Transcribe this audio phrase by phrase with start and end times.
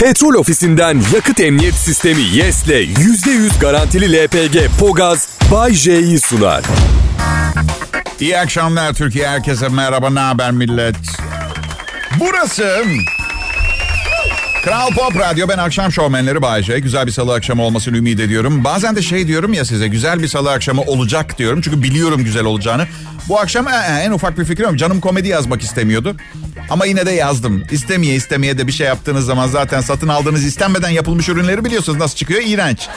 [0.00, 6.64] Petrol ofisinden yakıt emniyet sistemi YES'le %100 garantili LPG Pogaz Bay J'yi sunar.
[8.20, 9.28] İyi akşamlar Türkiye.
[9.28, 10.10] Herkese merhaba.
[10.10, 10.96] Ne haber millet?
[12.20, 12.84] Burası
[14.66, 15.48] Kral Pop Radyo.
[15.48, 16.78] Ben akşam şovmenleri Bayece.
[16.78, 18.64] Güzel bir salı akşamı olmasını ümit ediyorum.
[18.64, 21.60] Bazen de şey diyorum ya size güzel bir salı akşamı olacak diyorum.
[21.60, 22.86] Çünkü biliyorum güzel olacağını.
[23.28, 24.78] Bu akşam ee, en ufak bir fikrim yok.
[24.78, 26.16] Canım komedi yazmak istemiyordu.
[26.70, 27.64] Ama yine de yazdım.
[27.70, 32.16] İstemeye istemeye de bir şey yaptığınız zaman zaten satın aldığınız istenmeden yapılmış ürünleri biliyorsunuz nasıl
[32.16, 32.42] çıkıyor?
[32.46, 32.88] İğrenç.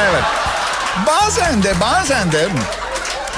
[0.00, 0.24] Evet.
[1.06, 2.48] Bazen de bazen de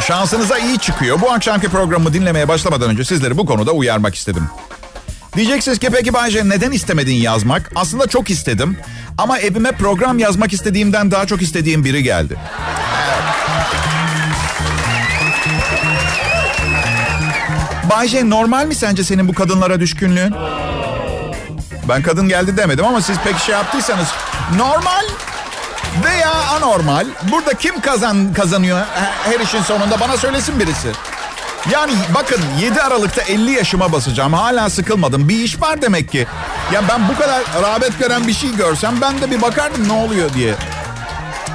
[0.06, 1.20] şansınıza iyi çıkıyor.
[1.20, 4.48] Bu akşamki programı dinlemeye başlamadan önce sizleri bu konuda uyarmak istedim.
[5.36, 7.72] Diyeceksiniz ki peki Bayce neden istemedin yazmak?
[7.74, 8.76] Aslında çok istedim.
[9.18, 12.36] Ama evime program yazmak istediğimden daha çok istediğim biri geldi.
[17.90, 20.34] Bayce normal mi sence senin bu kadınlara düşkünlüğün?
[21.88, 24.08] Ben kadın geldi demedim ama siz pek şey yaptıysanız
[24.56, 25.04] normal
[26.04, 27.06] veya anormal.
[27.32, 28.80] Burada kim kazan kazanıyor
[29.24, 30.88] her işin sonunda bana söylesin birisi.
[31.72, 34.32] Yani bakın 7 Aralık'ta 50 yaşıma basacağım.
[34.32, 35.28] Hala sıkılmadım.
[35.28, 36.26] Bir iş var demek ki.
[36.72, 40.34] Ya ben bu kadar rağbet gören bir şey görsem ben de bir bakardım ne oluyor
[40.34, 40.54] diye.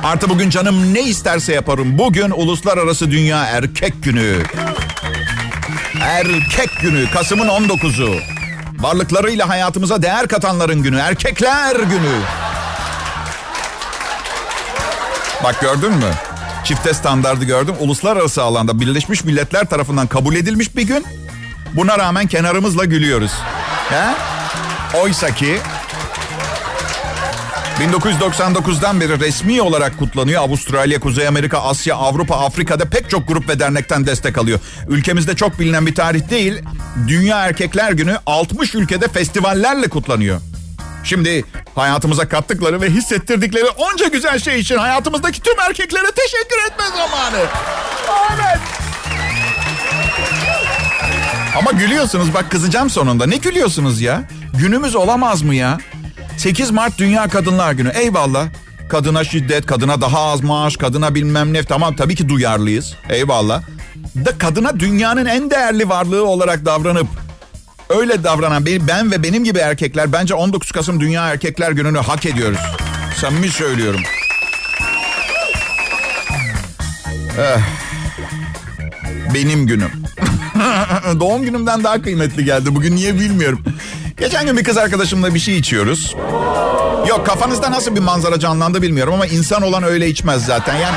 [0.03, 1.97] Artı bugün canım ne isterse yaparım.
[1.97, 4.43] Bugün Uluslararası Dünya Erkek Günü.
[6.01, 7.11] Erkek Günü.
[7.11, 8.15] Kasım'ın 19'u.
[8.79, 10.99] Varlıklarıyla hayatımıza değer katanların günü.
[10.99, 12.19] Erkekler Günü.
[15.43, 16.11] Bak gördün mü?
[16.65, 17.75] Çifte standardı gördüm.
[17.79, 21.05] Uluslararası alanda Birleşmiş Milletler tarafından kabul edilmiş bir gün.
[21.73, 23.31] Buna rağmen kenarımızla gülüyoruz.
[23.89, 24.15] He?
[24.97, 25.57] Oysa ki
[27.79, 30.41] 1999'dan beri resmi olarak kutlanıyor.
[30.41, 34.59] Avustralya, Kuzey Amerika, Asya, Avrupa, Afrika'da pek çok grup ve dernekten destek alıyor.
[34.87, 36.61] Ülkemizde çok bilinen bir tarih değil.
[37.07, 40.41] Dünya Erkekler Günü 60 ülkede festivallerle kutlanıyor.
[41.05, 47.45] Şimdi hayatımıza kattıkları ve hissettirdikleri onca güzel şey için hayatımızdaki tüm erkeklere teşekkür etme zamanı.
[48.35, 48.59] Evet.
[51.57, 53.25] Ama gülüyorsunuz bak kızacağım sonunda.
[53.25, 54.23] Ne gülüyorsunuz ya?
[54.59, 55.77] Günümüz olamaz mı ya?
[56.37, 57.89] 8 Mart Dünya Kadınlar Günü.
[57.89, 58.47] Eyvallah.
[58.89, 61.63] Kadına şiddet, kadına daha az maaş, kadına bilmem ne.
[61.63, 62.93] Tamam tabii ki duyarlıyız.
[63.09, 63.61] Eyvallah.
[64.15, 67.07] Da kadına dünyanın en değerli varlığı olarak davranıp
[67.89, 72.59] öyle davranan ben ve benim gibi erkekler bence 19 Kasım Dünya Erkekler Günü'nü hak ediyoruz.
[73.21, 74.01] Samimi söylüyorum.
[77.39, 77.59] Eh.
[79.33, 79.91] Benim günüm.
[81.19, 82.75] Doğum günümden daha kıymetli geldi.
[82.75, 83.63] Bugün niye bilmiyorum.
[84.17, 86.15] Geçen gün bir kız arkadaşımla bir şey içiyoruz.
[87.07, 90.75] Yok kafanızda nasıl bir manzara canlandı bilmiyorum ama insan olan öyle içmez zaten.
[90.75, 90.95] Yani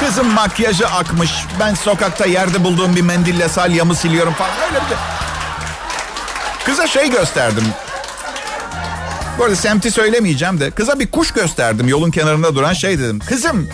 [0.00, 1.30] kızın makyajı akmış.
[1.60, 4.50] Ben sokakta yerde bulduğum bir mendille salyamı siliyorum falan.
[4.68, 5.15] Öyle bir şey.
[6.66, 7.64] Kıza şey gösterdim.
[9.38, 10.70] Bu arada semti söylemeyeceğim de.
[10.70, 13.18] Kıza bir kuş gösterdim yolun kenarında duran şey dedim.
[13.28, 13.68] Kızım,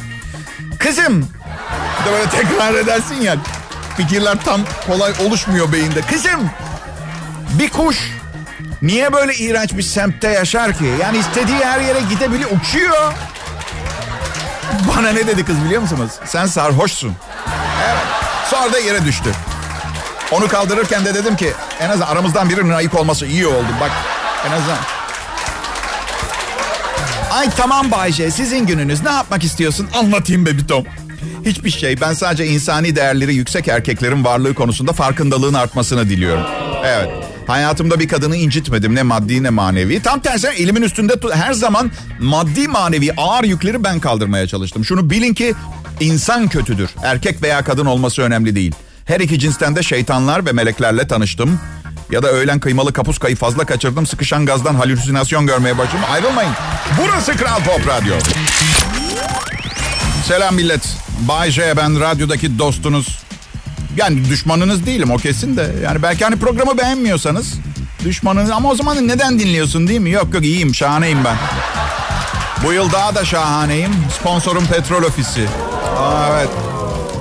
[0.78, 1.28] kızım.
[2.00, 3.36] Bir de böyle tekrar edersin ya.
[3.96, 6.00] Fikirler tam kolay oluşmuyor beyinde.
[6.00, 6.50] Kızım,
[7.58, 7.98] bir kuş
[8.82, 10.92] niye böyle iğrenç bir semtte yaşar ki?
[11.00, 13.12] Yani istediği her yere gidebiliyor, uçuyor.
[14.96, 16.10] Bana ne dedi kız biliyor musunuz?
[16.24, 17.16] Sen sarhoşsun.
[17.84, 18.02] Evet.
[18.50, 19.30] Sonra da yere düştü.
[20.30, 23.66] Onu kaldırırken de dedim ki en azından aramızdan birinin ayık olması iyi oldu.
[23.80, 23.90] Bak
[24.48, 24.78] en azından.
[27.32, 29.88] Ay tamam Bayce sizin gününüz ne yapmak istiyorsun?
[29.94, 30.84] Anlatayım be Tom.
[31.44, 36.44] Hiçbir şey ben sadece insani değerleri yüksek erkeklerin varlığı konusunda farkındalığın artmasını diliyorum.
[36.84, 37.08] Evet.
[37.46, 40.02] Hayatımda bir kadını incitmedim ne maddi ne manevi.
[40.02, 44.84] Tam tersine elimin üstünde her zaman maddi manevi ağır yükleri ben kaldırmaya çalıştım.
[44.84, 45.54] Şunu bilin ki
[46.00, 46.90] insan kötüdür.
[47.02, 48.74] Erkek veya kadın olması önemli değil.
[49.12, 51.60] Her iki cinsten de şeytanlar ve meleklerle tanıştım.
[52.10, 54.06] Ya da öğlen kıymalı kapuskayı fazla kaçırdım.
[54.06, 56.04] Sıkışan gazdan halüsinasyon görmeye başladım.
[56.12, 56.52] Ayrılmayın.
[57.02, 58.14] Burası Kral Pop Radyo.
[60.28, 60.80] Selam millet.
[61.28, 63.18] Bay J ben radyodaki dostunuz.
[63.96, 65.70] Yani düşmanınız değilim o kesin de.
[65.84, 67.54] Yani belki hani programı beğenmiyorsanız
[68.04, 70.10] düşmanınız ama o zaman neden dinliyorsun değil mi?
[70.10, 71.36] Yok yok iyiyim şahaneyim ben.
[72.66, 73.92] Bu yıl daha da şahaneyim.
[74.20, 75.46] Sponsorum Petrol Ofisi.
[75.98, 76.71] Aa, evet.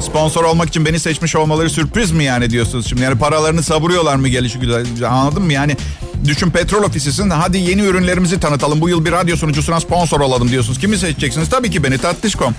[0.01, 3.01] Sponsor olmak için beni seçmiş olmaları sürpriz mi yani diyorsunuz şimdi?
[3.01, 4.85] Yani paralarını savuruyorlar mı gelişi güzel?
[5.07, 5.53] Anladın mı?
[5.53, 5.77] Yani
[6.25, 8.81] düşün petrol ofisisin hadi yeni ürünlerimizi tanıtalım.
[8.81, 10.79] Bu yıl bir radyo sunucusuna sponsor olalım diyorsunuz.
[10.79, 11.49] Kimi seçeceksiniz?
[11.49, 12.55] Tabii ki beni Tatlışkom.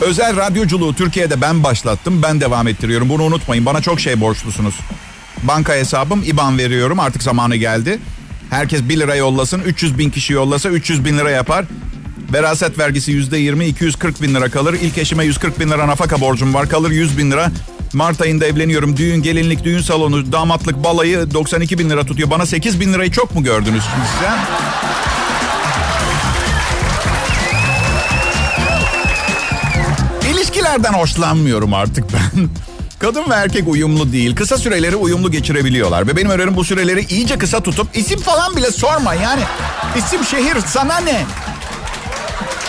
[0.00, 2.22] Özel radyoculuğu Türkiye'de ben başlattım.
[2.22, 3.08] Ben devam ettiriyorum.
[3.08, 3.66] Bunu unutmayın.
[3.66, 4.74] Bana çok şey borçlusunuz.
[5.42, 7.00] Banka hesabım IBAN veriyorum.
[7.00, 7.98] Artık zamanı geldi.
[8.50, 9.60] Herkes 1 lira yollasın.
[9.60, 11.64] 300 bin kişi yollasa 300 bin lira yapar.
[12.34, 14.76] Veraset vergisi yüzde yirmi, 240 bin lira kalır.
[14.82, 16.68] İlk eşime 140 bin lira nafaka borcum var.
[16.68, 17.50] Kalır 100 bin lira.
[17.92, 18.96] Mart ayında evleniyorum.
[18.96, 22.30] Düğün, gelinlik, düğün salonu, damatlık, balayı 92 bin lira tutuyor.
[22.30, 24.30] Bana 8 bin lirayı çok mu gördünüz şimdi size?
[30.30, 32.48] İlişkilerden hoşlanmıyorum artık ben.
[32.98, 34.36] Kadın ve erkek uyumlu değil.
[34.36, 36.06] Kısa süreleri uyumlu geçirebiliyorlar.
[36.06, 39.14] Ve benim önerim bu süreleri iyice kısa tutup isim falan bile sorma.
[39.14, 39.42] Yani
[39.96, 41.24] isim şehir sana ne?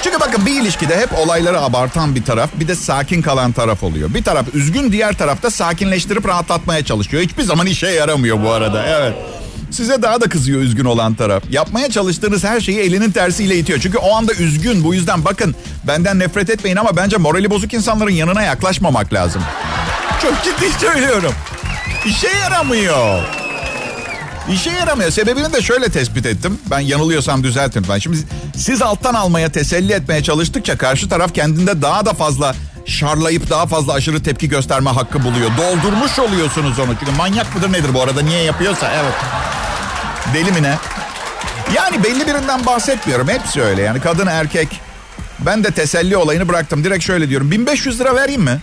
[0.06, 4.14] Çünkü bakın bir ilişkide hep olayları abartan bir taraf bir de sakin kalan taraf oluyor.
[4.14, 7.24] Bir taraf üzgün diğer tarafta sakinleştirip rahatlatmaya çalışıyor.
[7.24, 8.86] Hiçbir zaman işe yaramıyor bu arada.
[8.88, 9.14] Evet.
[9.72, 11.44] Size daha da kızıyor üzgün olan taraf.
[11.52, 13.80] Yapmaya çalıştığınız her şeyi elinin tersiyle itiyor.
[13.80, 14.84] Çünkü o anda üzgün.
[14.84, 15.56] Bu yüzden bakın
[15.88, 19.42] benden nefret etmeyin ama bence morali bozuk insanların yanına yaklaşmamak lazım.
[20.22, 21.34] Çok ciddi söylüyorum.
[22.06, 23.35] İşe yaramıyor.
[24.52, 25.12] İşe yaramıyor.
[25.12, 26.60] Sebebini de şöyle tespit ettim.
[26.72, 27.86] Ben yanılıyorsam düzeltin.
[27.90, 28.18] Ben şimdi
[28.58, 32.56] siz alttan almaya, teselli etmeye çalıştıkça karşı taraf kendinde daha da fazla
[32.86, 35.50] şarlayıp daha fazla aşırı tepki gösterme hakkı buluyor.
[35.58, 36.96] Doldurmuş oluyorsunuz onu.
[37.00, 38.22] Çünkü manyak mıdır nedir bu arada?
[38.22, 39.14] Niye yapıyorsa evet.
[40.34, 40.76] Deli mi ne?
[41.76, 43.28] Yani belli birinden bahsetmiyorum.
[43.28, 43.82] Hepsi öyle.
[43.82, 44.82] Yani kadın erkek.
[45.40, 46.84] Ben de teselli olayını bıraktım.
[46.84, 47.52] Direkt şöyle diyorum.
[47.52, 48.60] 1500 lira vereyim mi?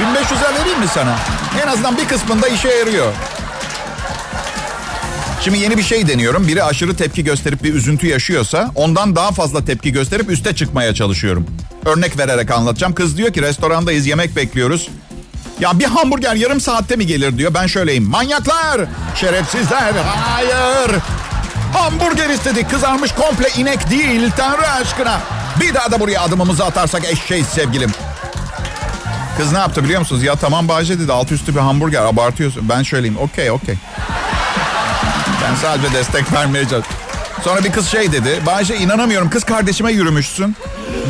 [0.00, 1.16] 1500 lira vereyim mi sana?
[1.62, 3.12] En azından bir kısmında işe yarıyor.
[5.44, 6.48] Şimdi yeni bir şey deniyorum.
[6.48, 11.46] Biri aşırı tepki gösterip bir üzüntü yaşıyorsa ondan daha fazla tepki gösterip üste çıkmaya çalışıyorum.
[11.84, 12.94] Örnek vererek anlatacağım.
[12.94, 14.88] Kız diyor ki restorandayız yemek bekliyoruz.
[15.60, 17.54] Ya bir hamburger yarım saatte mi gelir diyor.
[17.54, 18.04] Ben şöyleyim.
[18.04, 18.80] Manyaklar,
[19.16, 20.90] şerefsizler, hayır.
[21.72, 25.20] Hamburger istedik kızarmış komple inek değil Tanrı aşkına.
[25.60, 27.90] Bir daha da buraya adımımızı atarsak eşeğiz sevgilim.
[29.36, 30.22] Kız ne yaptı biliyor musunuz?
[30.22, 32.68] Ya tamam Bahçe dedi alt üstü bir hamburger abartıyorsun.
[32.68, 33.74] Ben şöyleyim okey okey.
[35.42, 36.90] Ben sadece destek vermeye çalışıyorum.
[37.44, 38.42] Sonra bir kız şey dedi.
[38.46, 40.56] Bahçe inanamıyorum kız kardeşime yürümüşsün.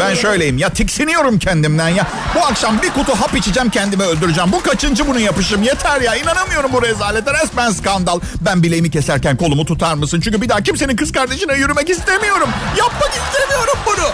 [0.00, 2.06] Ben şöyleyim ya tiksiniyorum kendimden ya.
[2.34, 4.52] Bu akşam bir kutu hap içeceğim kendimi öldüreceğim.
[4.52, 6.16] Bu kaçıncı bunu yapışım yeter ya.
[6.16, 8.20] inanamıyorum bu rezalete resmen skandal.
[8.40, 10.20] Ben bileğimi keserken kolumu tutar mısın?
[10.20, 12.48] Çünkü bir daha kimsenin kız kardeşine yürümek istemiyorum.
[12.78, 14.06] Yapmak istemiyorum bunu.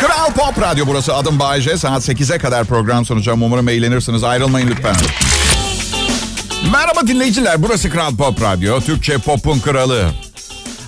[0.00, 1.14] Kral Pop Radyo burası.
[1.14, 1.76] Adım Bayece.
[1.76, 3.42] Saat 8'e kadar program sunacağım.
[3.42, 4.24] Umarım eğlenirsiniz.
[4.24, 4.94] Ayrılmayın lütfen.
[6.72, 7.62] Merhaba dinleyiciler.
[7.62, 8.80] Burası Kral Pop Radyo.
[8.80, 10.10] Türkçe pop'un kralı.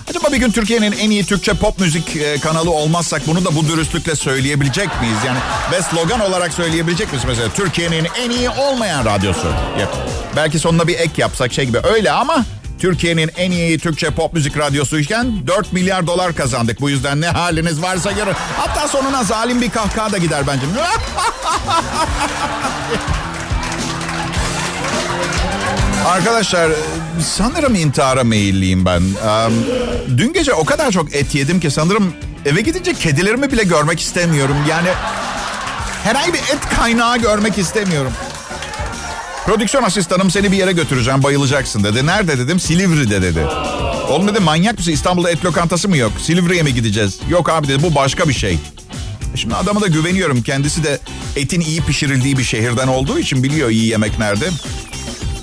[0.09, 3.67] Acaba bir gün Türkiye'nin en iyi Türkçe pop müzik e, kanalı olmazsak bunu da bu
[3.67, 5.17] dürüstlükle söyleyebilecek miyiz?
[5.25, 5.39] Yani
[5.71, 7.49] ve slogan olarak söyleyebilecek miyiz mesela?
[7.53, 9.47] Türkiye'nin en iyi olmayan radyosu.
[9.79, 9.95] Yap.
[10.35, 11.79] Belki sonuna bir ek yapsak şey gibi.
[11.93, 12.45] Öyle ama
[12.79, 16.81] Türkiye'nin en iyi Türkçe pop müzik radyosuyken 4 milyar dolar kazandık.
[16.81, 18.33] Bu yüzden ne haliniz varsa görün.
[18.57, 20.65] Hatta sonuna zalim bir kahkaha da gider bence.
[26.07, 26.71] Arkadaşlar
[27.21, 29.03] sanırım intihara meyilliyim ben.
[30.17, 32.13] dün gece o kadar çok et yedim ki sanırım
[32.45, 34.55] eve gidince kedilerimi bile görmek istemiyorum.
[34.69, 34.89] Yani
[36.03, 38.11] herhangi bir et kaynağı görmek istemiyorum.
[39.45, 42.05] Prodüksiyon asistanım seni bir yere götüreceğim bayılacaksın dedi.
[42.05, 43.39] Nerede dedim Silivri'de dedi.
[44.09, 46.11] Oğlum dedi manyak mısın İstanbul'da et lokantası mı yok?
[46.21, 47.19] Silivri'ye mi gideceğiz?
[47.29, 48.59] Yok abi dedi bu başka bir şey.
[49.35, 50.41] Şimdi adama da güveniyorum.
[50.41, 50.99] Kendisi de
[51.35, 54.49] etin iyi pişirildiği bir şehirden olduğu için biliyor iyi yemek nerede.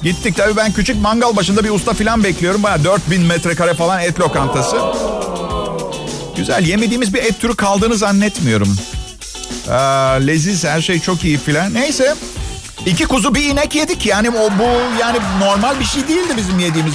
[0.04, 2.62] Gittik tabii ben küçük mangal başında bir usta falan bekliyorum.
[2.62, 4.76] Baya 4000 metrekare falan et lokantası.
[6.36, 8.76] Güzel yemediğimiz bir et türü kaldığını zannetmiyorum.
[9.68, 9.72] Ee,
[10.26, 11.74] leziz her şey çok iyi filan.
[11.74, 12.14] Neyse
[12.86, 16.94] iki kuzu bir inek yedik yani o bu yani normal bir şey değildi bizim yediğimiz.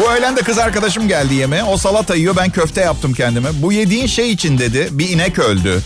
[0.00, 1.64] Bu öğlen de kız arkadaşım geldi yeme.
[1.64, 3.48] O salata yiyor ben köfte yaptım kendime.
[3.62, 5.82] Bu yediğin şey için dedi bir inek öldü.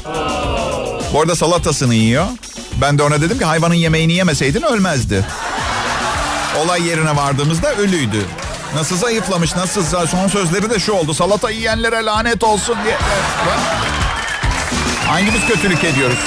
[1.13, 2.27] Bu arada salatasını yiyor.
[2.81, 5.25] Ben de ona dedim ki hayvanın yemeğini yemeseydin ölmezdi.
[6.65, 8.27] Olay yerine vardığımızda ölüydü.
[8.75, 11.15] Nasıl zayıflamış, nasıl son sözleri de şu oldu.
[11.15, 12.97] Salata yiyenlere lanet olsun diye.
[15.09, 16.19] Hangimiz kötülük ediyoruz?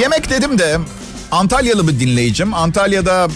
[0.00, 0.78] Yemek dedim de
[1.32, 2.54] Antalyalı bir dinleyicim.
[2.54, 3.28] Antalya'da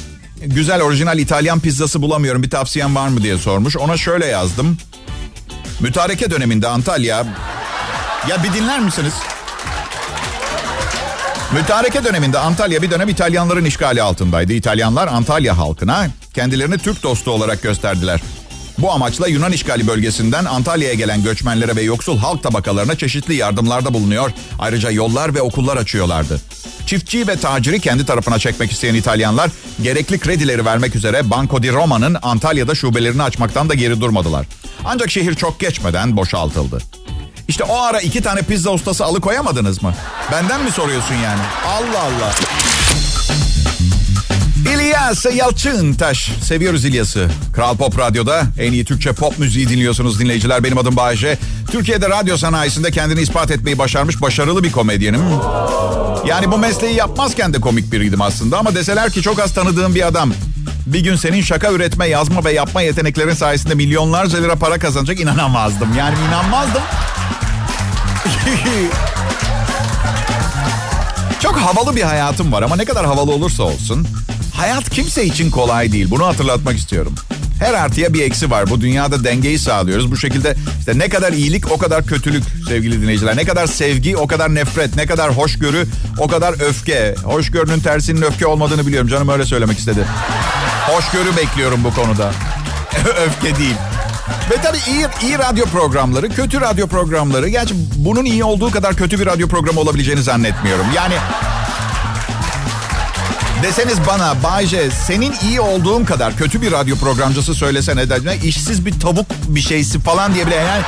[0.43, 2.43] güzel orijinal İtalyan pizzası bulamıyorum.
[2.43, 3.77] Bir tavsiyen var mı diye sormuş.
[3.77, 4.79] Ona şöyle yazdım.
[5.81, 7.25] Mütareke döneminde Antalya...
[8.29, 9.13] Ya bir dinler misiniz?
[11.55, 14.53] Mütareke döneminde Antalya bir dönem İtalyanların işgali altındaydı.
[14.53, 18.21] İtalyanlar Antalya halkına kendilerini Türk dostu olarak gösterdiler.
[18.79, 24.31] Bu amaçla Yunan işgali bölgesinden Antalya'ya gelen göçmenlere ve yoksul halk tabakalarına çeşitli yardımlarda bulunuyor.
[24.59, 26.41] Ayrıca yollar ve okullar açıyorlardı.
[26.87, 29.51] Çiftçi ve taciri kendi tarafına çekmek isteyen İtalyanlar
[29.83, 34.47] gerekli kredileri vermek üzere Banco di Roma'nın Antalya'da şubelerini açmaktan da geri durmadılar.
[34.85, 36.79] Ancak şehir çok geçmeden boşaltıldı.
[37.51, 39.95] İşte o ara iki tane pizza ustası alıkoyamadınız mı?
[40.33, 41.41] Benden mi soruyorsun yani?
[41.67, 42.33] Allah Allah.
[44.75, 46.31] İlyas Yalçıntaş.
[46.43, 47.29] Seviyoruz İlyas'ı.
[47.55, 50.65] Kral Pop Radyo'da en iyi Türkçe pop müziği dinliyorsunuz dinleyiciler.
[50.65, 51.39] Benim adım Bayece.
[51.71, 55.23] Türkiye'de radyo sanayisinde kendini ispat etmeyi başarmış başarılı bir komedyenim.
[56.27, 58.59] Yani bu mesleği yapmazken de komik biriydim aslında.
[58.59, 60.33] Ama deseler ki çok az tanıdığım bir adam
[60.87, 65.89] bir gün senin şaka üretme, yazma ve yapma yeteneklerin sayesinde milyonlarca lira para kazanacak inanamazdım.
[65.99, 66.83] Yani inanmazdım.
[71.41, 74.07] Çok havalı bir hayatım var ama ne kadar havalı olursa olsun
[74.61, 76.11] hayat kimse için kolay değil.
[76.11, 77.15] Bunu hatırlatmak istiyorum.
[77.61, 78.71] Her artıya bir eksi var.
[78.71, 80.11] Bu dünyada dengeyi sağlıyoruz.
[80.11, 83.37] Bu şekilde işte ne kadar iyilik o kadar kötülük sevgili dinleyiciler.
[83.37, 84.97] Ne kadar sevgi o kadar nefret.
[84.97, 85.87] Ne kadar hoşgörü
[86.19, 87.15] o kadar öfke.
[87.25, 89.09] Hoşgörünün tersinin öfke olmadığını biliyorum.
[89.09, 90.05] Canım öyle söylemek istedi.
[90.87, 92.33] Hoşgörü bekliyorum bu konuda.
[93.27, 93.77] öfke değil.
[94.51, 97.49] Ve tabii iyi, iyi radyo programları, kötü radyo programları.
[97.49, 100.87] Gerçi bunun iyi olduğu kadar kötü bir radyo programı olabileceğini zannetmiyorum.
[100.97, 101.15] Yani
[103.63, 109.01] Deseniz bana Bayce senin iyi olduğun kadar kötü bir radyo programcısı söylesene de işsiz bir
[109.01, 110.83] tavuk bir şeysi falan diye bile yani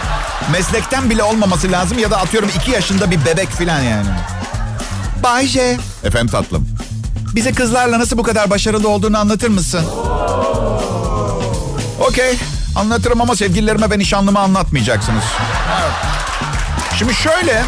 [0.53, 4.09] meslekten bile olmaması lazım ya da atıyorum iki yaşında bir bebek falan yani.
[5.23, 5.79] Bayce.
[6.05, 6.69] Efendim tatlım.
[7.35, 9.85] Bize kızlarla nasıl bu kadar başarılı olduğunu anlatır mısın?
[12.01, 12.39] Okey.
[12.77, 15.25] Anlatırım ama sevgililerime ve nişanlıma anlatmayacaksınız.
[16.99, 17.63] Şimdi şöyle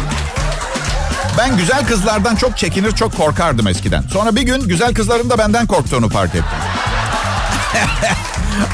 [1.37, 4.03] ben güzel kızlardan çok çekinir, çok korkardım eskiden.
[4.13, 6.45] Sonra bir gün güzel kızların da benden korktuğunu fark ettim.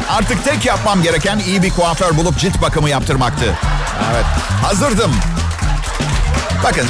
[0.09, 3.45] Artık tek yapmam gereken iyi bir kuaför bulup cilt bakımı yaptırmaktı.
[4.13, 4.25] Evet,
[4.63, 5.11] hazırdım.
[6.63, 6.87] Bakın,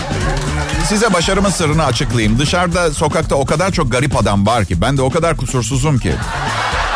[0.88, 2.40] size başarımın sırrını açıklayayım.
[2.40, 6.14] Dışarıda, sokakta o kadar çok garip adam var ki, ben de o kadar kusursuzum ki.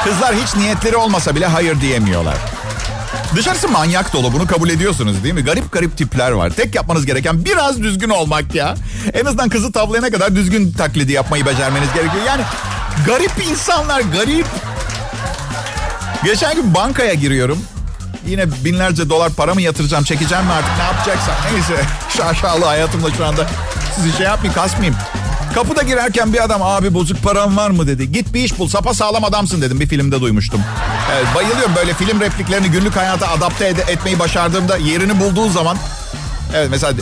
[0.05, 2.35] Kızlar hiç niyetleri olmasa bile hayır diyemiyorlar.
[3.35, 5.43] Dışarısı manyak dolu bunu kabul ediyorsunuz değil mi?
[5.43, 6.49] Garip garip tipler var.
[6.49, 8.75] Tek yapmanız gereken biraz düzgün olmak ya.
[9.13, 12.23] En azından kızı tavlayana kadar düzgün taklidi yapmayı becermeniz gerekiyor.
[12.27, 12.41] Yani
[13.05, 14.47] garip insanlar garip.
[16.23, 17.59] Geçen gün bankaya giriyorum.
[18.27, 21.35] Yine binlerce dolar para mı yatıracağım, çekeceğim mi artık ne yapacaksam.
[21.53, 21.85] Neyse
[22.17, 23.47] şaşalı hayatımda şu anda
[23.95, 24.95] sizi şey yapmayayım, kasmayayım.
[25.55, 28.11] Kapıda girerken bir adam abi bozuk param var mı dedi.
[28.11, 30.61] Git bir iş bul sapa sağlam adamsın dedim bir filmde duymuştum.
[31.15, 35.77] Evet, bayılıyorum böyle film repliklerini günlük hayata adapte ed- etmeyi başardığımda yerini bulduğu zaman.
[36.55, 36.93] Evet mesela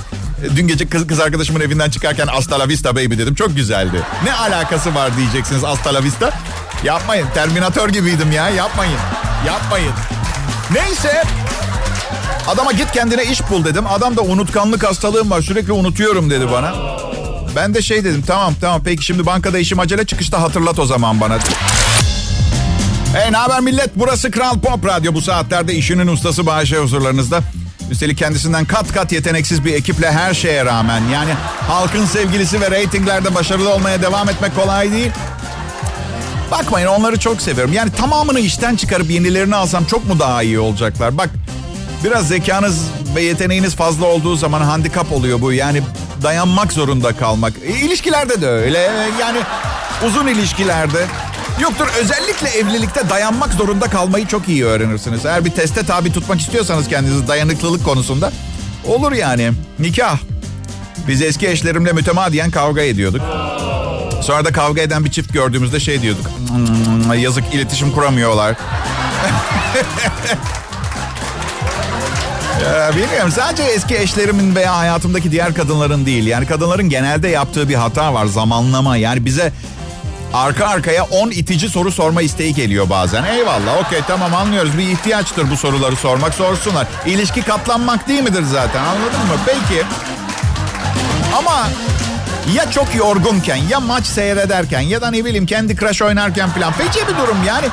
[0.55, 4.01] dün gece kız, kız arkadaşımın evinden çıkarken hasta la vista baby dedim çok güzeldi.
[4.23, 6.31] Ne alakası var diyeceksiniz hasta la vista.
[6.83, 8.97] Yapmayın Terminator gibiydim ya yapmayın
[9.47, 9.91] yapmayın.
[10.73, 11.23] Neyse
[12.47, 13.87] adama git kendine iş bul dedim.
[13.87, 16.73] Adam da unutkanlık hastalığım var sürekli unutuyorum dedi bana.
[17.55, 21.21] Ben de şey dedim tamam tamam peki şimdi bankada işim acele çıkışta hatırlat o zaman
[21.21, 21.37] bana.
[23.13, 27.41] Hey ne haber millet burası Kral Pop Radyo bu saatlerde işinin ustası Bayşe huzurlarınızda.
[27.91, 31.31] Üstelik kendisinden kat kat yeteneksiz bir ekiple her şeye rağmen yani
[31.67, 35.11] halkın sevgilisi ve reytinglerde başarılı olmaya devam etmek kolay değil.
[36.51, 37.73] Bakmayın onları çok seviyorum.
[37.73, 41.17] Yani tamamını işten çıkarıp yenilerini alsam çok mu daha iyi olacaklar?
[41.17, 41.29] Bak
[42.03, 42.81] biraz zekanız
[43.15, 45.53] ve yeteneğiniz fazla olduğu zaman handikap oluyor bu.
[45.53, 45.81] Yani
[46.23, 47.53] dayanmak zorunda kalmak.
[47.65, 48.79] E, ilişkilerde de öyle.
[49.21, 49.39] Yani
[50.07, 51.05] uzun ilişkilerde.
[51.59, 55.25] Yoktur özellikle evlilikte dayanmak zorunda kalmayı çok iyi öğrenirsiniz.
[55.25, 58.31] Eğer bir teste tabi tutmak istiyorsanız kendinizi dayanıklılık konusunda
[58.85, 59.51] olur yani.
[59.79, 60.17] Nikah.
[61.07, 63.21] Biz eski eşlerimle mütemadiyen kavga ediyorduk.
[64.21, 66.25] Sonra da kavga eden bir çift gördüğümüzde şey diyorduk.
[66.49, 68.55] Hmm, yazık iletişim kuramıyorlar.
[72.63, 76.27] Ya bilmiyorum sadece eski eşlerimin veya hayatımdaki diğer kadınların değil.
[76.27, 78.97] Yani kadınların genelde yaptığı bir hata var zamanlama.
[78.97, 79.51] Yani bize
[80.33, 83.23] arka arkaya 10 itici soru sorma isteği geliyor bazen.
[83.23, 86.87] Eyvallah okey tamam anlıyoruz bir ihtiyaçtır bu soruları sormak sorsunlar.
[87.05, 89.39] İlişki katlanmak değil midir zaten anladın mı?
[89.45, 89.83] Peki
[91.37, 91.67] ama
[92.55, 97.07] ya çok yorgunken ya maç seyrederken ya da ne bileyim kendi crush oynarken falan feci
[97.07, 97.65] bir durum yani.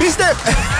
[0.00, 0.24] Biz de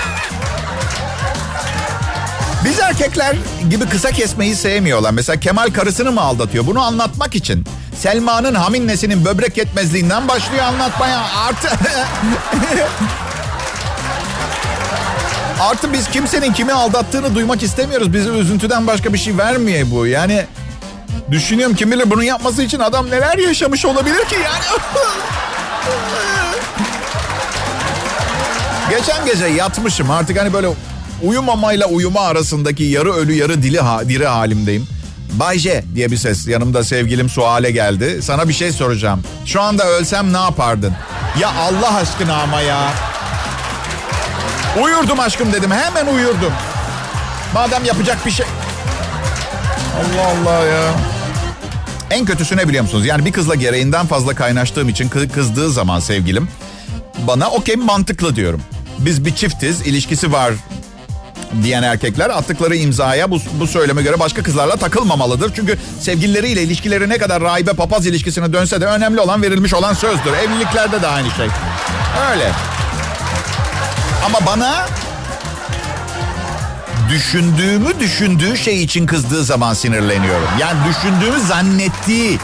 [2.66, 3.36] Biz erkekler
[3.70, 5.10] gibi kısa kesmeyi sevmiyorlar.
[5.10, 6.66] Mesela Kemal karısını mı aldatıyor?
[6.66, 7.64] Bunu anlatmak için
[7.98, 11.20] Selma'nın haminnesinin böbrek yetmezliğinden başlıyor anlatmaya.
[11.20, 11.68] Artı...
[15.60, 18.12] Artı biz kimsenin kimi aldattığını duymak istemiyoruz.
[18.12, 20.06] Bizi üzüntüden başka bir şey vermiyor bu.
[20.06, 20.44] Yani
[21.30, 24.64] düşünüyorum kim bilir bunu yapması için adam neler yaşamış olabilir ki yani.
[28.90, 30.68] Geçen gece yatmışım artık hani böyle
[31.22, 34.88] uyumamayla uyuma arasındaki yarı ölü yarı dili ha, diri halimdeyim.
[35.32, 38.22] Bayce diye bir ses yanımda sevgilim Suale geldi.
[38.22, 39.22] Sana bir şey soracağım.
[39.44, 40.92] Şu anda ölsem ne yapardın?
[41.40, 42.92] Ya Allah aşkına ama ya.
[44.82, 46.52] Uyurdum aşkım dedim hemen uyurdum.
[47.54, 48.46] Madem yapacak bir şey.
[49.96, 50.94] Allah Allah ya.
[52.10, 53.06] En kötüsü ne biliyor musunuz?
[53.06, 56.48] Yani bir kızla gereğinden fazla kaynaştığım için kızdığı zaman sevgilim
[57.18, 58.62] bana okey mantıklı diyorum.
[58.98, 60.52] Biz bir çiftiz, ilişkisi var
[61.62, 65.52] diyen erkekler attıkları imzaya bu, bu söyleme göre başka kızlarla takılmamalıdır.
[65.54, 70.32] Çünkü sevgilileriyle ilişkileri ne kadar rahibe papaz ilişkisine dönse de önemli olan verilmiş olan sözdür.
[70.32, 71.46] Evliliklerde de aynı şey.
[72.30, 72.52] Öyle.
[74.24, 74.86] Ama bana
[77.10, 80.48] düşündüğümü düşündüğü şey için kızdığı zaman sinirleniyorum.
[80.60, 82.38] Yani düşündüğümü zannettiği.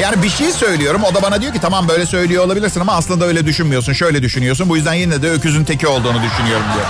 [0.00, 3.24] Yani bir şey söylüyorum o da bana diyor ki tamam böyle söylüyor olabilirsin ama aslında
[3.24, 3.92] öyle düşünmüyorsun.
[3.92, 6.86] Şöyle düşünüyorsun bu yüzden yine de öküzün teki olduğunu düşünüyorum diyor.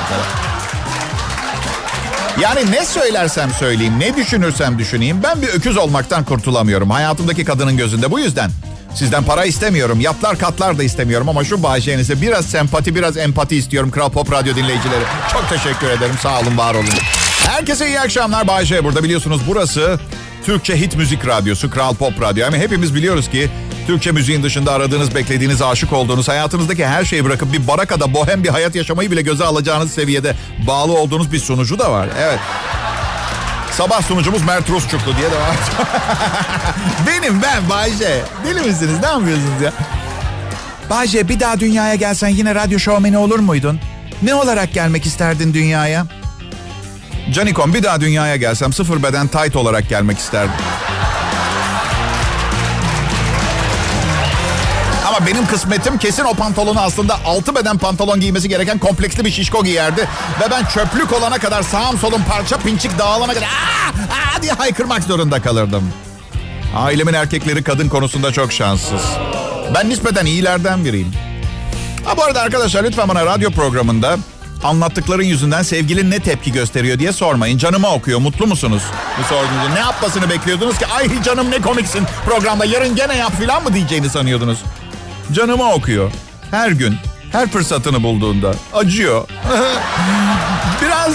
[2.40, 6.90] Yani ne söylersem söyleyeyim, ne düşünürsem düşüneyim ben bir öküz olmaktan kurtulamıyorum.
[6.90, 8.50] Hayatımdaki kadının gözünde bu yüzden.
[8.94, 10.00] Sizden para istemiyorum.
[10.00, 14.56] Yatlar katlar da istemiyorum ama şu bahşenize biraz sempati, biraz empati istiyorum Kral Pop Radyo
[14.56, 15.04] dinleyicileri.
[15.32, 16.14] Çok teşekkür ederim.
[16.22, 16.88] Sağ olun, var olun.
[17.48, 18.48] Herkese iyi akşamlar.
[18.48, 20.00] Bayşe burada biliyorsunuz burası
[20.44, 22.46] Türkçe hit müzik radyosu Kral Pop Radyo.
[22.46, 23.50] Ama hepimiz biliyoruz ki
[23.86, 28.48] Türkçe müziğin dışında aradığınız, beklediğiniz, aşık olduğunuz, hayatınızdaki her şeyi bırakıp bir barakada bohem bir
[28.48, 30.34] hayat yaşamayı bile göze alacağınız seviyede
[30.66, 32.08] bağlı olduğunuz bir sunucu da var.
[32.20, 32.38] Evet.
[33.72, 35.54] Sabah sunucumuz Mert Rusçuklu diye devam
[37.06, 38.22] Benim ben Bayce.
[38.46, 38.94] Deli misiniz?
[39.02, 39.72] Ne yapıyorsunuz ya?
[40.90, 43.80] Bayce bir daha dünyaya gelsen yine radyo şovmeni olur muydun?
[44.22, 46.06] Ne olarak gelmek isterdin dünyaya?
[47.34, 50.54] Canikom bir daha dünyaya gelsem sıfır beden tight olarak gelmek isterdim.
[55.08, 59.64] Ama benim kısmetim kesin o pantolonu aslında altı beden pantolon giymesi gereken kompleksli bir şişko
[59.64, 60.08] giyerdi.
[60.40, 65.02] Ve ben çöplük olana kadar sağım solum parça pinçik dağılana kadar aa, aa diye haykırmak
[65.02, 65.92] zorunda kalırdım.
[66.76, 69.02] Ailemin erkekleri kadın konusunda çok şanssız.
[69.74, 71.12] Ben nispeten iyilerden biriyim.
[72.04, 74.16] Ha bu arada arkadaşlar lütfen bana radyo programında
[74.64, 77.58] anlattıkların yüzünden sevgilin ne tepki gösteriyor diye sormayın.
[77.58, 78.18] Canıma okuyor.
[78.18, 78.82] Mutlu musunuz?
[79.18, 80.86] Bu sorduğunuzda ne yapmasını bekliyordunuz ki?
[80.86, 84.58] Ay canım ne komiksin programda yarın gene yap filan mı diyeceğini sanıyordunuz?
[85.32, 86.10] Canıma okuyor.
[86.50, 86.96] Her gün,
[87.32, 88.54] her fırsatını bulduğunda.
[88.74, 89.28] Acıyor.
[90.82, 91.14] biraz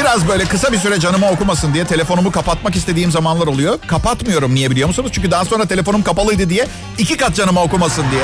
[0.00, 3.78] biraz böyle kısa bir süre canıma okumasın diye telefonumu kapatmak istediğim zamanlar oluyor.
[3.86, 5.10] Kapatmıyorum niye biliyor musunuz?
[5.14, 6.66] Çünkü daha sonra telefonum kapalıydı diye
[6.98, 8.22] iki kat canıma okumasın diye.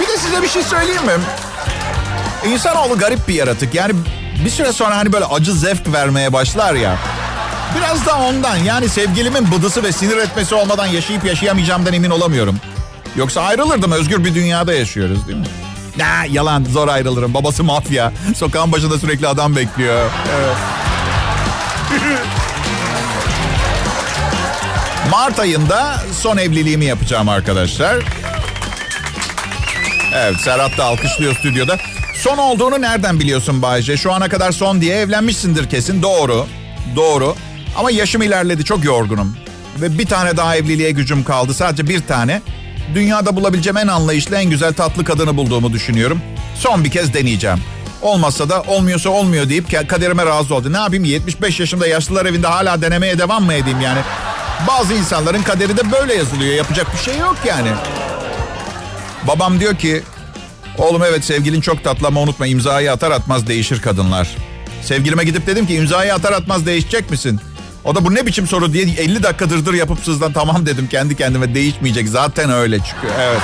[0.00, 1.12] Bir de size bir şey söyleyeyim mi?
[2.46, 3.74] İnsanoğlu garip bir yaratık.
[3.74, 3.92] Yani
[4.44, 6.96] bir süre sonra hani böyle acı zevk vermeye başlar ya.
[7.78, 8.56] Biraz da ondan.
[8.56, 12.60] Yani sevgilimin bıdısı ve sinir etmesi olmadan yaşayıp yaşayamayacağımdan emin olamıyorum.
[13.16, 13.92] Yoksa ayrılırdım.
[13.92, 15.46] Özgür bir dünyada yaşıyoruz değil mi?
[15.98, 17.34] Ya yalan zor ayrılırım.
[17.34, 18.12] Babası mafya.
[18.36, 20.10] Sokağın başında sürekli adam bekliyor.
[25.10, 27.96] Mart ayında son evliliğimi yapacağım arkadaşlar.
[30.14, 31.78] Evet Serhat da alkışlıyor stüdyoda.
[32.24, 33.96] Son olduğunu nereden biliyorsun Bayce?
[33.96, 36.02] Şu ana kadar son diye evlenmişsindir kesin.
[36.02, 36.46] Doğru.
[36.96, 37.34] Doğru.
[37.76, 39.36] Ama yaşım ilerledi çok yorgunum.
[39.80, 41.54] Ve bir tane daha evliliğe gücüm kaldı.
[41.54, 42.42] Sadece bir tane.
[42.94, 46.20] Dünyada bulabileceğim en anlayışlı, en güzel tatlı kadını bulduğumu düşünüyorum.
[46.54, 47.58] Son bir kez deneyeceğim.
[48.02, 50.72] Olmazsa da olmuyorsa olmuyor deyip kaderime razı oldu.
[50.72, 54.00] Ne yapayım 75 yaşımda yaşlılar evinde hala denemeye devam mı edeyim yani?
[54.68, 56.54] Bazı insanların kaderi de böyle yazılıyor.
[56.54, 57.68] Yapacak bir şey yok yani.
[59.28, 60.02] Babam diyor ki
[60.78, 64.28] oğlum evet sevgilin çok tatlı ama unutma imzayı atar atmaz değişir kadınlar.
[64.82, 67.40] Sevgilime gidip dedim ki imzayı atar atmaz değişecek misin?
[67.84, 71.16] O da bu ne biçim soru diye 50 dakika dırdır yapıp sızdan tamam dedim kendi
[71.16, 72.08] kendime değişmeyecek.
[72.08, 73.12] Zaten öyle çıkıyor.
[73.20, 73.40] Evet.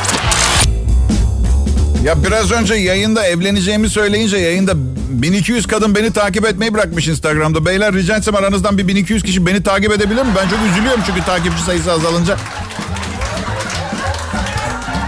[2.04, 4.72] Ya biraz önce yayında evleneceğimi söyleyince yayında
[5.08, 7.66] 1200 kadın beni takip etmeyi bırakmış Instagram'da.
[7.66, 10.28] Beyler rica etsem aranızdan bir 1200 kişi beni takip edebilir mi?
[10.36, 12.36] Ben çok üzülüyorum çünkü takipçi sayısı azalınca.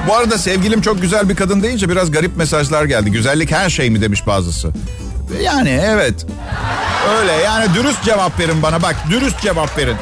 [0.08, 3.10] Bu arada sevgilim çok güzel bir kadın deyince biraz garip mesajlar geldi.
[3.10, 4.70] Güzellik her şey mi demiş bazısı.
[5.42, 6.26] Yani evet.
[7.18, 9.96] Öyle yani dürüst cevap verin bana bak dürüst cevap verin.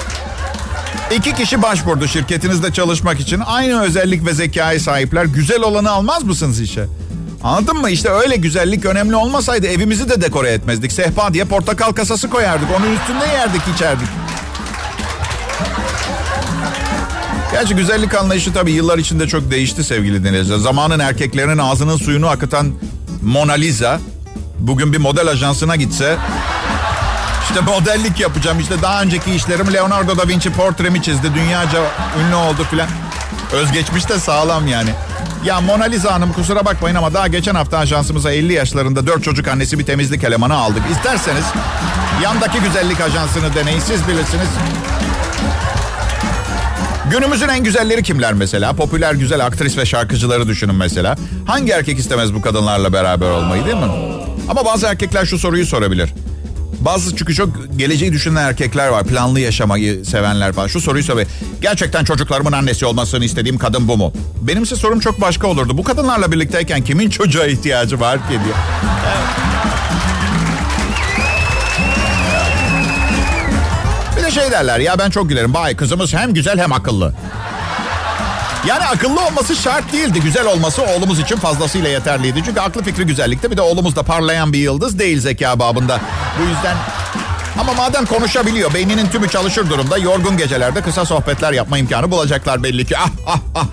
[1.16, 3.42] İki kişi başvurdu şirketinizde çalışmak için.
[3.46, 5.24] Aynı özellik ve zekaya sahipler.
[5.24, 6.86] Güzel olanı almaz mısınız işe?
[7.42, 7.90] Anladın mı?
[7.90, 10.92] İşte öyle güzellik önemli olmasaydı evimizi de dekore etmezdik.
[10.92, 12.68] Sehpa diye portakal kasası koyardık.
[12.78, 14.08] Onun üstünde yerdik içerdik.
[17.52, 20.56] Gerçi güzellik anlayışı tabii yıllar içinde çok değişti sevgili dinleyiciler.
[20.56, 22.72] Zamanın erkeklerinin ağzının suyunu akıtan
[23.22, 24.00] Mona Lisa
[24.58, 26.16] bugün bir model ajansına gitse
[27.48, 28.60] işte modellik yapacağım.
[28.60, 31.34] İşte daha önceki işlerim Leonardo da Vinci portremi çizdi.
[31.34, 31.82] Dünyaca
[32.20, 32.88] ünlü oldu filan.
[33.52, 34.90] Özgeçmiş de sağlam yani.
[35.44, 39.48] Ya Mona Lisa Hanım kusura bakmayın ama daha geçen hafta ajansımıza 50 yaşlarında 4 çocuk
[39.48, 40.82] annesi bir temizlik elemanı aldık.
[40.92, 41.44] İsterseniz
[42.22, 44.48] yandaki güzellik ajansını deneyin siz bilirsiniz.
[47.10, 48.72] Günümüzün en güzelleri kimler mesela?
[48.72, 51.16] Popüler güzel aktris ve şarkıcıları düşünün mesela.
[51.46, 53.92] Hangi erkek istemez bu kadınlarla beraber olmayı değil mi?
[54.48, 56.10] Ama bazı erkekler şu soruyu sorabilir.
[56.80, 59.04] Bazı çünkü çok geleceği düşünen erkekler var.
[59.04, 60.66] Planlı yaşamayı sevenler falan.
[60.66, 61.26] Şu soruyu soruyor.
[61.60, 64.12] Gerçekten çocuklarımın annesi olmasını istediğim kadın bu mu?
[64.40, 65.78] Benimse sorum çok başka olurdu.
[65.78, 68.54] Bu kadınlarla birlikteyken kimin çocuğa ihtiyacı var ki diye.
[69.06, 69.39] Evet.
[74.30, 75.54] De şey derler ya ben çok gülerim.
[75.54, 77.14] Bay kızımız hem güzel hem akıllı.
[78.66, 80.20] Yani akıllı olması şart değildi.
[80.20, 82.42] Güzel olması oğlumuz için fazlasıyla yeterliydi.
[82.44, 86.00] Çünkü aklı fikri güzellikte bir de oğlumuz da parlayan bir yıldız değil zeka babında.
[86.40, 86.76] Bu yüzden
[87.60, 92.84] ama madem konuşabiliyor, beyninin tümü çalışır durumda, yorgun gecelerde kısa sohbetler yapma imkanı bulacaklar belli
[92.84, 92.98] ki.
[92.98, 93.66] Ah ah ah.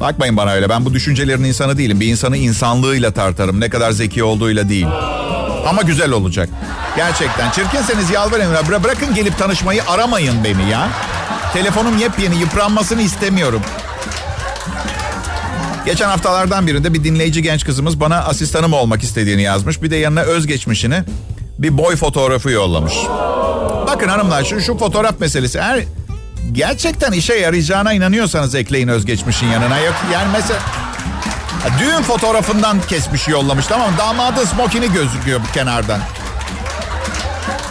[0.00, 0.68] Bakmayın bana öyle.
[0.68, 2.00] Ben bu düşüncelerin insanı değilim.
[2.00, 3.60] Bir insanı insanlığıyla tartarım.
[3.60, 4.86] Ne kadar zeki olduğuyla değil.
[5.66, 6.48] Ama güzel olacak.
[6.96, 7.50] Gerçekten.
[7.50, 8.54] Çirkinseniz yalvarın.
[8.54, 10.88] Bıra- bırakın gelip tanışmayı aramayın beni ya.
[11.52, 12.36] Telefonum yepyeni.
[12.36, 13.62] Yıpranmasını istemiyorum.
[15.86, 19.82] Geçen haftalardan birinde bir dinleyici genç kızımız bana asistanım olmak istediğini yazmış.
[19.82, 21.02] Bir de yanına özgeçmişini
[21.58, 22.94] bir boy fotoğrafı yollamış.
[23.86, 25.58] Bakın hanımlar şu, şu fotoğraf meselesi.
[25.58, 25.80] Eğer
[26.52, 29.78] gerçekten işe yarayacağına inanıyorsanız ekleyin özgeçmişin yanına.
[29.78, 30.60] Yok yani mesela
[31.78, 33.98] düğün fotoğrafından kesmiş yollamış tamam mı?
[33.98, 36.00] Damadın smokini gözüküyor kenardan.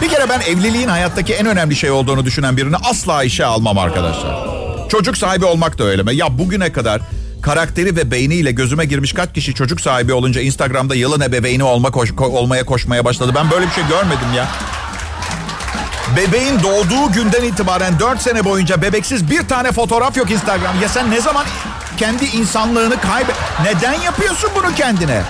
[0.02, 4.36] Bir kere ben evliliğin hayattaki en önemli şey olduğunu düşünen birini asla işe almam arkadaşlar.
[4.88, 6.14] Çocuk sahibi olmak da öyle mi?
[6.16, 7.00] Ya bugüne kadar
[7.42, 12.10] karakteri ve beyniyle gözüme girmiş kaç kişi çocuk sahibi olunca Instagram'da yılın ebeveyni olma koş,
[12.10, 13.32] ko- olmaya koşmaya başladı.
[13.34, 14.48] Ben böyle bir şey görmedim ya.
[16.16, 20.80] Bebeğin doğduğu günden itibaren 4 sene boyunca bebeksiz bir tane fotoğraf yok Instagram.
[20.82, 21.46] Ya sen ne zaman
[21.96, 23.32] kendi insanlığını kaybe...
[23.64, 25.22] Neden yapıyorsun bunu kendine?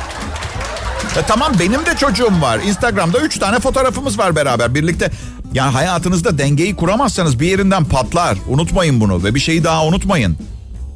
[1.17, 2.59] Ya tamam benim de çocuğum var.
[2.59, 5.11] Instagram'da 3 tane fotoğrafımız var beraber birlikte.
[5.53, 8.39] Ya hayatınızda dengeyi kuramazsanız bir yerinden patlar.
[8.49, 10.37] Unutmayın bunu ve bir şeyi daha unutmayın.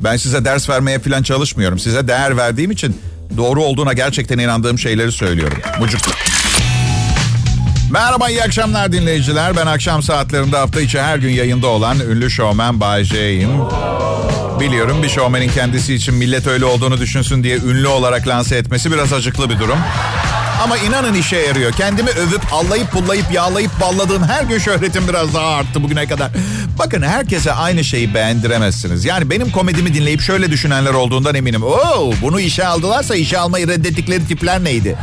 [0.00, 1.78] Ben size ders vermeye falan çalışmıyorum.
[1.78, 3.00] Size değer verdiğim için
[3.36, 5.58] doğru olduğuna gerçekten inandığım şeyleri söylüyorum.
[5.80, 6.00] Mucuk.
[7.90, 9.56] Merhaba, iyi akşamlar dinleyiciler.
[9.56, 13.50] Ben akşam saatlerinde hafta içi her gün yayında olan ünlü şovmen Bay J'yim.
[14.60, 19.12] Biliyorum bir şovmenin kendisi için millet öyle olduğunu düşünsün diye ünlü olarak lanse etmesi biraz
[19.12, 19.78] acıklı bir durum.
[20.62, 21.72] Ama inanın işe yarıyor.
[21.72, 26.30] Kendimi övüp, allayıp, pullayıp, yağlayıp, balladığım her gün şöhretim biraz daha arttı bugüne kadar.
[26.78, 29.04] Bakın herkese aynı şeyi beğendiremezsiniz.
[29.04, 31.62] Yani benim komedimi dinleyip şöyle düşünenler olduğundan eminim.
[31.62, 34.96] Oo, bunu işe aldılarsa işe almayı reddettikleri tipler neydi?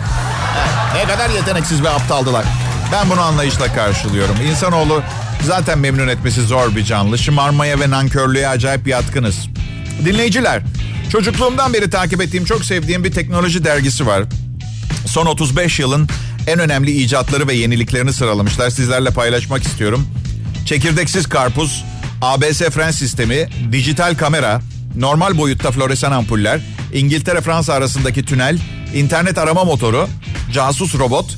[0.95, 2.45] Ne kadar yeteneksiz ve aptaldılar.
[2.91, 4.35] Ben bunu anlayışla karşılıyorum.
[4.49, 5.01] İnsanoğlu
[5.41, 7.17] zaten memnun etmesi zor bir canlı.
[7.17, 9.35] Şımarmaya ve nankörlüğe acayip yatkınız.
[10.05, 10.61] Dinleyiciler,
[11.11, 14.23] çocukluğumdan beri takip ettiğim çok sevdiğim bir teknoloji dergisi var.
[15.07, 16.09] Son 35 yılın
[16.47, 18.69] en önemli icatları ve yeniliklerini sıralamışlar.
[18.69, 20.07] Sizlerle paylaşmak istiyorum.
[20.65, 21.85] Çekirdeksiz karpuz,
[22.21, 24.61] ABS fren sistemi, dijital kamera,
[24.95, 26.61] normal boyutta floresan ampuller,
[26.93, 28.59] İngiltere-Fransa arasındaki tünel,
[28.95, 30.07] internet arama motoru,
[30.53, 31.37] casus robot,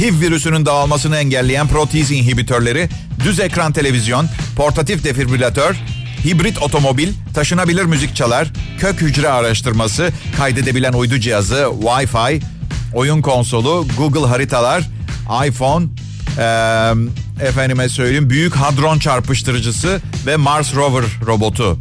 [0.00, 2.88] HIV virüsünün dağılmasını engelleyen proteaz inhibitörleri,
[3.24, 5.76] düz ekran televizyon, portatif defibrilatör,
[6.24, 12.42] hibrit otomobil, taşınabilir müzik çalar, kök hücre araştırması, kaydedebilen uydu cihazı, Wi-Fi,
[12.94, 14.82] oyun konsolu, Google haritalar,
[15.46, 15.86] iPhone,
[16.38, 16.94] eee,
[17.48, 21.78] efendime söyleyeyim büyük hadron çarpıştırıcısı ve Mars Rover robotu.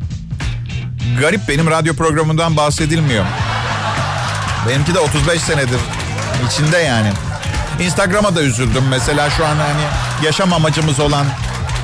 [1.19, 3.26] Garip benim radyo programından bahsedilmiyor.
[4.69, 5.80] Benimki de 35 senedir
[6.47, 7.10] içinde yani.
[7.79, 9.84] Instagram'a da üzüldüm mesela şu an hani
[10.25, 11.25] yaşam amacımız olan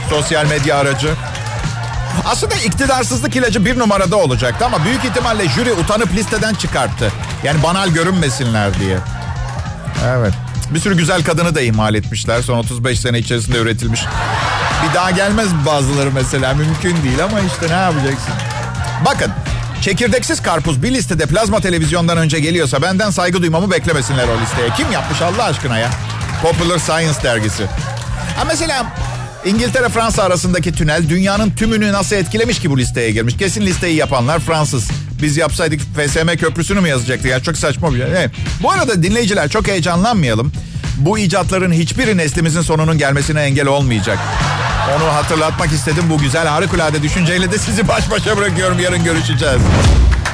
[0.10, 1.10] sosyal medya aracı.
[2.26, 7.12] Aslında iktidarsızlık ilacı bir numarada olacaktı ama büyük ihtimalle jüri utanıp listeden çıkarttı.
[7.44, 8.98] Yani banal görünmesinler diye.
[10.06, 10.34] Evet.
[10.70, 12.42] Bir sürü güzel kadını da ihmal etmişler.
[12.42, 14.06] Son 35 sene içerisinde üretilmiş.
[14.84, 16.54] Bir daha gelmez bazıları mesela.
[16.54, 18.34] Mümkün değil ama işte ne yapacaksın?
[19.06, 19.32] Bakın
[19.82, 24.70] çekirdeksiz karpuz bir listede plazma televizyondan önce geliyorsa benden saygı duymamı beklemesinler o listeye.
[24.78, 25.90] Kim yapmış Allah aşkına ya?
[26.42, 27.66] Popular Science dergisi.
[28.38, 28.86] Ha mesela
[29.46, 33.38] İngiltere-Fransa arasındaki tünel dünyanın tümünü nasıl etkilemiş ki bu listeye girmiş?
[33.38, 34.88] Kesin listeyi yapanlar Fransız.
[35.22, 37.28] Biz yapsaydık FSM köprüsünü mü yazacaktı?
[37.28, 38.08] Ya çok saçma bir şey.
[38.10, 38.32] Evet.
[38.64, 40.52] Bu arada dinleyiciler çok heyecanlanmayalım.
[40.98, 44.18] Bu icatların hiçbiri neslimizin sonunun gelmesine engel olmayacak.
[44.96, 46.04] Onu hatırlatmak istedim.
[46.10, 48.80] Bu güzel harikulade düşünceyle de sizi baş başa bırakıyorum.
[48.80, 49.62] Yarın görüşeceğiz.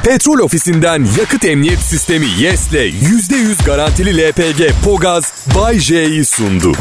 [0.03, 6.71] Petrol ofisinden yakıt emniyet sistemi YES'le %100 garantili LPG Pogaz Bay J'yi sundu.